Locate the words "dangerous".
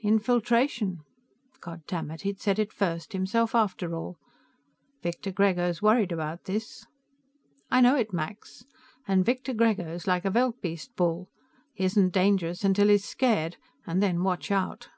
12.12-12.64